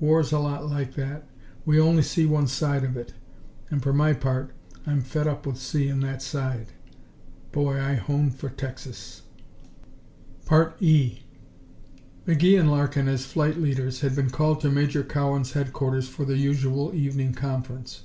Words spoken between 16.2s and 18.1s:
the usual evening conference.